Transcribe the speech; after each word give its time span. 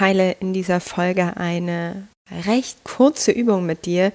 Teile 0.00 0.32
in 0.40 0.54
dieser 0.54 0.80
Folge 0.80 1.36
eine 1.36 2.08
recht 2.46 2.84
kurze 2.84 3.32
Übung 3.32 3.66
mit 3.66 3.84
dir, 3.84 4.12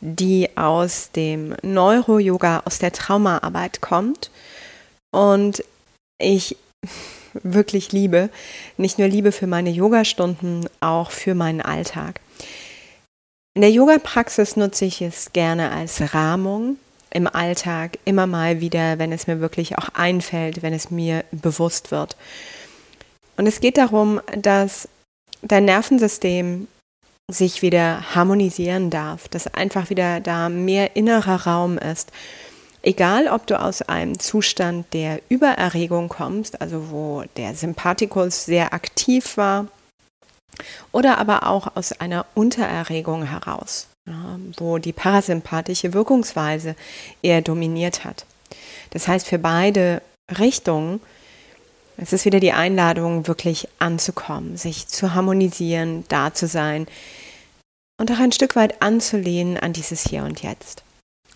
die 0.00 0.56
aus 0.56 1.10
dem 1.10 1.56
Neuro-Yoga, 1.62 2.62
aus 2.66 2.78
der 2.78 2.92
Traumaarbeit 2.92 3.80
kommt. 3.80 4.30
Und 5.10 5.64
ich 6.18 6.56
wirklich 7.42 7.90
liebe, 7.90 8.30
nicht 8.76 9.00
nur 9.00 9.08
Liebe 9.08 9.32
für 9.32 9.48
meine 9.48 9.70
Yogastunden, 9.70 10.68
auch 10.78 11.10
für 11.10 11.34
meinen 11.34 11.60
Alltag. 11.60 12.20
In 13.54 13.62
der 13.62 13.72
Yoga-Praxis 13.72 14.54
nutze 14.54 14.84
ich 14.84 15.02
es 15.02 15.32
gerne 15.32 15.72
als 15.72 16.14
Rahmung 16.14 16.76
im 17.10 17.26
Alltag, 17.26 17.98
immer 18.04 18.28
mal 18.28 18.60
wieder, 18.60 19.00
wenn 19.00 19.10
es 19.10 19.26
mir 19.26 19.40
wirklich 19.40 19.78
auch 19.78 19.88
einfällt, 19.94 20.62
wenn 20.62 20.72
es 20.72 20.92
mir 20.92 21.24
bewusst 21.32 21.90
wird. 21.90 22.16
Und 23.36 23.48
es 23.48 23.60
geht 23.60 23.78
darum, 23.78 24.20
dass 24.36 24.88
dein 25.44 25.64
Nervensystem 25.64 26.66
sich 27.30 27.62
wieder 27.62 28.14
harmonisieren 28.14 28.90
darf, 28.90 29.28
dass 29.28 29.46
einfach 29.46 29.90
wieder 29.90 30.20
da 30.20 30.48
mehr 30.48 30.96
innerer 30.96 31.46
Raum 31.46 31.78
ist. 31.78 32.12
Egal, 32.82 33.28
ob 33.28 33.46
du 33.46 33.58
aus 33.58 33.80
einem 33.80 34.18
Zustand 34.18 34.92
der 34.92 35.22
Übererregung 35.30 36.08
kommst, 36.08 36.60
also 36.60 36.90
wo 36.90 37.24
der 37.36 37.54
Sympathikus 37.54 38.44
sehr 38.44 38.74
aktiv 38.74 39.38
war, 39.38 39.68
oder 40.92 41.18
aber 41.18 41.46
auch 41.46 41.76
aus 41.76 41.98
einer 41.98 42.26
Untererregung 42.34 43.24
heraus, 43.24 43.88
wo 44.58 44.76
die 44.76 44.92
parasympathische 44.92 45.94
Wirkungsweise 45.94 46.76
eher 47.22 47.40
dominiert 47.40 48.04
hat. 48.04 48.26
Das 48.90 49.08
heißt, 49.08 49.26
für 49.26 49.38
beide 49.38 50.02
Richtungen 50.38 51.00
es 51.96 52.12
ist 52.12 52.24
wieder 52.24 52.40
die 52.40 52.52
Einladung, 52.52 53.26
wirklich 53.26 53.68
anzukommen, 53.78 54.56
sich 54.56 54.88
zu 54.88 55.14
harmonisieren, 55.14 56.04
da 56.08 56.34
zu 56.34 56.46
sein 56.46 56.86
und 57.98 58.10
auch 58.10 58.18
ein 58.18 58.32
Stück 58.32 58.56
weit 58.56 58.82
anzulehnen 58.82 59.56
an 59.56 59.72
dieses 59.72 60.02
Hier 60.02 60.24
und 60.24 60.42
Jetzt. 60.42 60.82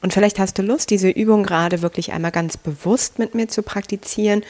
Und 0.00 0.12
vielleicht 0.12 0.39
hast 0.39 0.59
du 0.59 0.62
Lust, 0.62 0.91
diese 0.91 1.11
Übung 1.11 1.42
gerade 1.42 1.83
wirklich 1.83 2.12
einmal 2.12 2.31
ganz 2.31 2.56
bewusst 2.56 3.19
mit 3.19 3.34
mir 3.34 3.48
zu 3.48 3.62
praktizieren, 3.62 4.45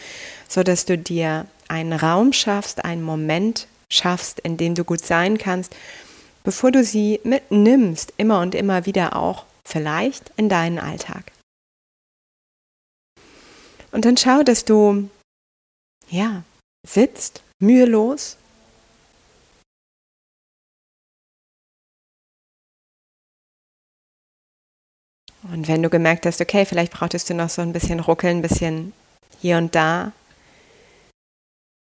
so 0.47 0.63
dass 0.63 0.85
du 0.85 0.99
dir 0.99 1.47
einen 1.69 1.93
Raum 1.93 2.33
schaffst, 2.33 2.85
einen 2.85 3.03
Moment 3.03 3.67
schaffst, 3.91 4.41
in 4.41 4.57
dem 4.57 4.75
du 4.75 4.85
gut 4.85 5.05
sein 5.05 5.39
kannst, 5.39 5.75
bevor 6.45 6.71
du 6.71 6.85
sie 6.85 7.21
mitnimmst, 7.25 8.13
immer 8.17 8.41
und 8.41 8.55
immer 8.55 8.87
wieder 8.87 9.17
auch 9.17 9.45
vielleicht 9.65 10.33
in 10.37 10.49
deinen 10.49 10.79
Alltag. 10.79 11.33
Und 13.91 14.05
dann 14.05 14.17
schau, 14.17 14.43
dass 14.43 14.65
du 14.65 15.09
ja, 16.11 16.43
sitzt, 16.87 17.43
mühelos. 17.61 18.37
Und 25.45 25.69
wenn 25.69 25.83
du 25.83 25.89
gemerkt 25.89 26.27
hast, 26.27 26.41
okay, 26.41 26.65
vielleicht 26.65 26.93
brauchtest 26.93 27.31
du 27.31 27.35
noch 27.35 27.49
so 27.49 27.63
ein 27.63 27.73
bisschen 27.73 28.01
ruckeln, 28.01 28.39
ein 28.39 28.43
bisschen 28.43 28.93
hier 29.41 29.57
und 29.57 29.75
da, 29.75 30.13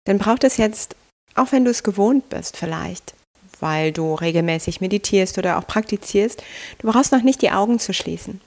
dann 0.06 0.20
braucht 0.20 0.44
es 0.44 0.58
jetzt, 0.58 0.96
auch 1.36 1.52
wenn 1.52 1.66
du 1.66 1.72
es 1.72 1.84
gewohnt 1.84 2.30
bist 2.30 2.56
vielleicht, 2.56 3.14
weil 3.60 3.92
du 3.92 4.14
regelmäßig 4.14 4.80
meditierst 4.80 5.38
oder 5.38 5.58
auch 5.58 5.68
praktizierst, 5.68 6.44
du 6.78 6.92
brauchst 6.92 7.12
noch 7.12 7.24
nicht 7.24 7.42
die 7.42 7.52
Augen 7.52 7.80
zu 7.80 7.94
schließen, 7.94 8.40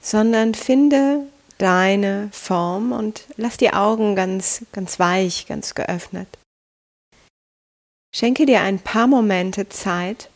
sondern 0.00 0.54
finde 0.54 1.26
deine 1.58 2.28
Form 2.32 2.92
und 2.92 3.24
lass 3.36 3.56
die 3.56 3.72
Augen 3.72 4.14
ganz, 4.14 4.64
ganz 4.72 4.98
weich, 4.98 5.46
ganz 5.46 5.74
geöffnet. 5.74 6.28
Schenke 8.14 8.46
dir 8.46 8.60
ein 8.62 8.78
paar 8.78 9.06
Momente 9.06 9.68
Zeit, 9.68 10.30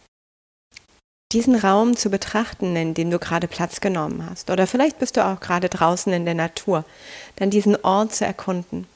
diesen 1.32 1.54
Raum 1.54 1.96
zu 1.96 2.10
betrachten, 2.10 2.74
in 2.76 2.94
dem 2.94 3.10
du 3.10 3.18
gerade 3.18 3.46
Platz 3.46 3.80
genommen 3.80 4.26
hast. 4.28 4.50
Oder 4.50 4.66
vielleicht 4.66 4.98
bist 4.98 5.16
du 5.16 5.24
auch 5.24 5.40
gerade 5.40 5.68
draußen 5.68 6.12
in 6.12 6.24
der 6.24 6.34
Natur, 6.34 6.84
dann 7.36 7.50
diesen 7.50 7.76
Ort 7.84 8.14
zu 8.14 8.24
erkunden. 8.24 8.86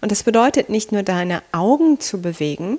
Und 0.00 0.12
das 0.12 0.22
bedeutet 0.22 0.68
nicht 0.68 0.92
nur 0.92 1.02
deine 1.02 1.42
Augen 1.52 2.00
zu 2.00 2.20
bewegen, 2.20 2.78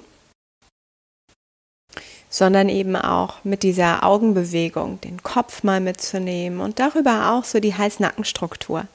sondern 2.29 2.69
eben 2.69 2.95
auch 2.95 3.43
mit 3.43 3.63
dieser 3.63 4.03
Augenbewegung 4.03 5.01
den 5.01 5.23
Kopf 5.23 5.63
mal 5.63 5.81
mitzunehmen 5.81 6.59
und 6.61 6.79
darüber 6.79 7.31
auch 7.31 7.43
so 7.43 7.59
die 7.59 7.75
Hals-Nacken-Struktur. 7.75 8.85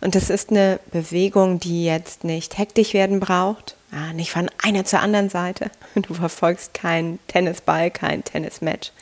Und 0.00 0.16
das 0.16 0.30
ist 0.30 0.50
eine 0.50 0.80
Bewegung, 0.90 1.60
die 1.60 1.84
jetzt 1.84 2.24
nicht 2.24 2.58
hektisch 2.58 2.92
werden 2.92 3.20
braucht, 3.20 3.76
nicht 4.14 4.32
von 4.32 4.50
einer 4.62 4.84
zur 4.84 5.00
anderen 5.00 5.30
Seite. 5.30 5.70
Du 5.94 6.14
verfolgst 6.14 6.74
keinen 6.74 7.18
Tennisball, 7.28 7.90
kein 7.90 8.24
Tennismatch, 8.24 8.92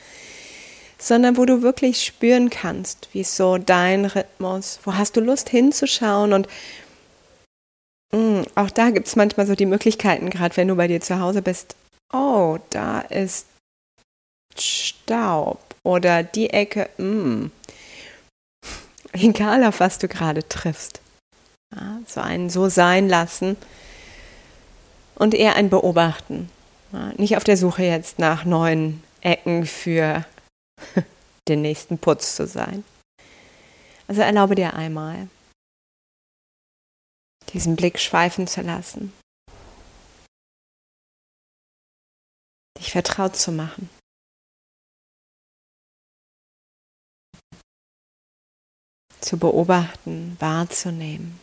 sondern 0.99 1.37
wo 1.37 1.45
du 1.45 1.61
wirklich 1.61 2.03
spüren 2.03 2.49
kannst, 2.49 3.07
wie 3.13 3.21
ist 3.21 3.37
so 3.37 3.57
dein 3.57 4.05
Rhythmus, 4.05 4.79
wo 4.83 4.93
hast 4.93 5.15
du 5.15 5.21
Lust 5.21 5.49
hinzuschauen 5.49 6.33
und 6.33 6.47
mh, 8.11 8.19
mm, 8.41 8.45
auch 8.55 8.69
da 8.69 8.89
gibt 8.89 9.07
es 9.07 9.15
manchmal 9.15 9.47
so 9.47 9.55
die 9.55 9.65
Möglichkeiten, 9.65 10.29
gerade 10.29 10.57
wenn 10.57 10.67
du 10.67 10.75
bei 10.75 10.87
dir 10.87 10.99
zu 10.99 11.19
Hause 11.19 11.41
bist, 11.41 11.75
oh, 12.11 12.57
da 12.69 13.01
ist 13.01 13.47
Staub 14.57 15.59
oder 15.83 16.23
die 16.23 16.49
Ecke, 16.49 16.89
mh. 16.97 17.05
Mm. 17.05 17.51
egal 19.13 19.63
auf 19.63 19.79
was 19.79 19.97
du 19.97 20.07
gerade 20.07 20.47
triffst. 20.47 21.01
Ja, 21.75 21.99
so 22.05 22.19
ein 22.19 22.49
so 22.49 22.67
sein 22.67 23.07
lassen 23.07 23.55
und 25.15 25.33
eher 25.33 25.55
ein 25.55 25.69
Beobachten. 25.69 26.49
Ja, 26.91 27.13
nicht 27.17 27.37
auf 27.37 27.43
der 27.43 27.55
Suche 27.57 27.83
jetzt 27.83 28.19
nach 28.19 28.43
neuen 28.43 29.03
Ecken 29.21 29.65
für 29.65 30.25
den 31.47 31.61
nächsten 31.61 31.97
Putz 31.97 32.35
zu 32.35 32.47
sein. 32.47 32.83
Also 34.07 34.21
erlaube 34.21 34.55
dir 34.55 34.73
einmal, 34.73 35.29
diesen 37.53 37.77
Blick 37.77 37.99
schweifen 37.99 38.47
zu 38.47 38.61
lassen. 38.61 39.13
Dich 42.81 42.91
vertraut 42.91 43.35
zu 43.35 43.51
machen. 43.51 43.89
Zu 49.19 49.37
beobachten, 49.37 50.35
wahrzunehmen. 50.39 51.39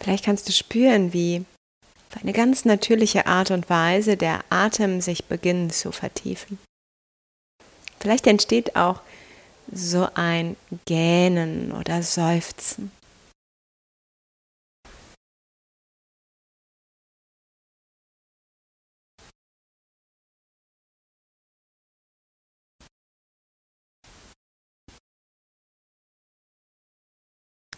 Vielleicht 0.00 0.24
kannst 0.24 0.48
du 0.48 0.52
spüren, 0.52 1.12
wie 1.12 1.44
eine 2.22 2.32
ganz 2.32 2.64
natürliche 2.64 3.26
Art 3.26 3.50
und 3.50 3.68
Weise 3.68 4.16
der 4.16 4.40
Atem 4.50 5.00
sich 5.00 5.24
beginnt 5.24 5.72
zu 5.72 5.90
vertiefen. 5.92 6.58
Vielleicht 8.00 8.26
entsteht 8.26 8.76
auch 8.76 9.00
so 9.70 10.08
ein 10.14 10.56
Gähnen 10.86 11.72
oder 11.72 12.02
Seufzen. 12.02 12.92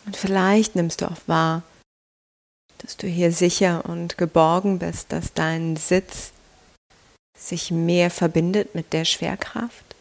Und 0.07 0.17
vielleicht 0.17 0.75
nimmst 0.75 1.01
du 1.01 1.07
auch 1.07 1.21
wahr, 1.27 1.63
dass 2.85 2.99
du 2.99 3.07
hier 3.07 3.33
sicher 3.33 3.87
und 3.87 4.19
geborgen 4.19 4.79
bist, 4.79 5.11
dass 5.11 5.33
dein 5.33 5.77
Sitz 5.77 6.33
sich 7.37 7.71
mehr 7.71 8.11
verbindet 8.11 8.75
mit 8.75 8.93
der 8.93 9.07
Schwerkraft. 9.07 9.97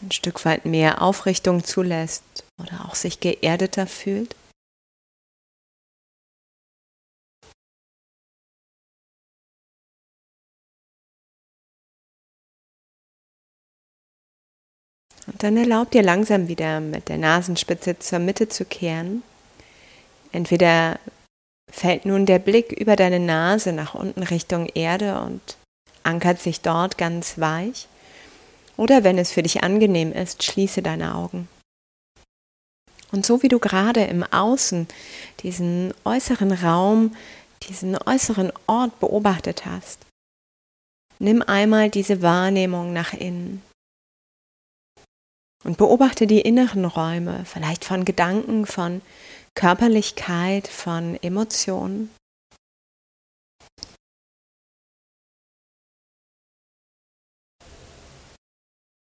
Ein 0.00 0.12
Stück 0.12 0.44
weit 0.44 0.64
mehr 0.64 1.02
Aufrichtung 1.02 1.64
zulässt 1.64 2.22
oder 2.62 2.84
auch 2.84 2.94
sich 2.94 3.18
geerdeter 3.18 3.88
fühlt. 3.88 4.36
Und 15.28 15.42
dann 15.42 15.56
erlaub 15.58 15.90
dir 15.90 16.02
langsam 16.02 16.48
wieder 16.48 16.80
mit 16.80 17.10
der 17.10 17.18
Nasenspitze 17.18 17.98
zur 17.98 18.18
Mitte 18.18 18.48
zu 18.48 18.64
kehren. 18.64 19.22
Entweder 20.32 20.98
fällt 21.70 22.06
nun 22.06 22.24
der 22.24 22.38
Blick 22.38 22.72
über 22.72 22.96
deine 22.96 23.20
Nase 23.20 23.72
nach 23.72 23.94
unten 23.94 24.22
Richtung 24.22 24.66
Erde 24.66 25.20
und 25.20 25.40
ankert 26.02 26.40
sich 26.40 26.62
dort 26.62 26.96
ganz 26.96 27.38
weich. 27.38 27.88
Oder 28.78 29.04
wenn 29.04 29.18
es 29.18 29.30
für 29.30 29.42
dich 29.42 29.62
angenehm 29.62 30.12
ist, 30.12 30.42
schließe 30.42 30.80
deine 30.80 31.14
Augen. 31.14 31.48
Und 33.12 33.26
so 33.26 33.42
wie 33.42 33.48
du 33.48 33.58
gerade 33.58 34.04
im 34.04 34.22
Außen 34.22 34.88
diesen 35.42 35.92
äußeren 36.04 36.52
Raum, 36.52 37.14
diesen 37.68 37.98
äußeren 37.98 38.52
Ort 38.66 38.98
beobachtet 39.00 39.66
hast, 39.66 40.00
nimm 41.18 41.42
einmal 41.42 41.90
diese 41.90 42.22
Wahrnehmung 42.22 42.92
nach 42.92 43.12
innen. 43.12 43.62
Und 45.68 45.76
beobachte 45.76 46.26
die 46.26 46.40
inneren 46.40 46.86
Räume, 46.86 47.42
vielleicht 47.44 47.84
von 47.84 48.06
Gedanken, 48.06 48.64
von 48.64 49.02
Körperlichkeit, 49.54 50.66
von 50.66 51.18
Emotionen. 51.20 52.08